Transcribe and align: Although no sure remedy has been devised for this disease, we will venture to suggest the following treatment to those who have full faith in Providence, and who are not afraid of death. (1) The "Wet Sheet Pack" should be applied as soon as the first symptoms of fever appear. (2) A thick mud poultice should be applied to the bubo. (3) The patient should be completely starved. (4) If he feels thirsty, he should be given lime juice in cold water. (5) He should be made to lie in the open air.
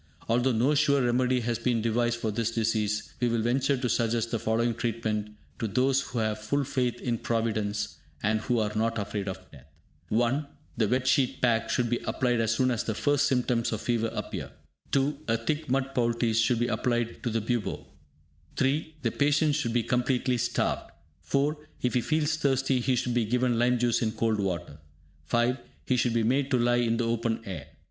Although 0.27 0.53
no 0.53 0.73
sure 0.73 0.99
remedy 1.03 1.41
has 1.41 1.59
been 1.59 1.79
devised 1.83 2.19
for 2.19 2.31
this 2.31 2.49
disease, 2.49 3.13
we 3.19 3.27
will 3.27 3.43
venture 3.43 3.77
to 3.77 3.87
suggest 3.87 4.31
the 4.31 4.39
following 4.39 4.73
treatment 4.73 5.35
to 5.59 5.67
those 5.67 6.01
who 6.01 6.17
have 6.17 6.39
full 6.41 6.63
faith 6.63 6.99
in 6.99 7.19
Providence, 7.19 7.97
and 8.23 8.41
who 8.41 8.57
are 8.57 8.71
not 8.75 8.97
afraid 8.97 9.27
of 9.27 9.37
death. 9.51 9.67
(1) 10.09 10.47
The 10.75 10.87
"Wet 10.87 11.05
Sheet 11.05 11.39
Pack" 11.39 11.69
should 11.69 11.87
be 11.87 11.99
applied 12.05 12.39
as 12.41 12.51
soon 12.55 12.71
as 12.71 12.83
the 12.83 12.95
first 12.95 13.27
symptoms 13.27 13.71
of 13.71 13.79
fever 13.81 14.09
appear. 14.11 14.49
(2) 14.91 15.19
A 15.27 15.37
thick 15.37 15.69
mud 15.69 15.93
poultice 15.93 16.39
should 16.39 16.57
be 16.57 16.65
applied 16.65 17.21
to 17.21 17.29
the 17.29 17.39
bubo. 17.39 17.85
(3) 18.57 18.95
The 19.03 19.11
patient 19.11 19.53
should 19.53 19.71
be 19.73 19.83
completely 19.83 20.39
starved. 20.39 20.89
(4) 21.21 21.55
If 21.83 21.93
he 21.93 22.01
feels 22.01 22.37
thirsty, 22.37 22.79
he 22.79 22.95
should 22.95 23.13
be 23.13 23.25
given 23.25 23.59
lime 23.59 23.77
juice 23.77 24.01
in 24.01 24.13
cold 24.13 24.39
water. 24.39 24.79
(5) 25.25 25.59
He 25.85 25.95
should 25.95 26.15
be 26.15 26.23
made 26.23 26.49
to 26.49 26.57
lie 26.57 26.77
in 26.77 26.97
the 26.97 27.05
open 27.05 27.41
air. 27.45 27.67